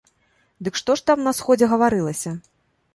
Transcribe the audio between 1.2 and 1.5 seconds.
на